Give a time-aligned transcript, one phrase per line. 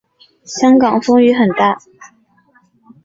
[0.45, 1.77] 香港风雨很大